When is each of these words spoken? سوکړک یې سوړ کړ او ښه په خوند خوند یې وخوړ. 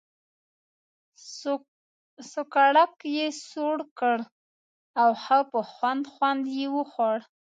سوکړک 2.31 2.93
یې 3.15 3.27
سوړ 3.47 3.77
کړ 3.99 4.17
او 5.01 5.09
ښه 5.23 5.39
په 5.51 5.59
خوند 5.71 6.03
خوند 6.13 6.43
یې 6.57 6.67
وخوړ. 6.75 7.17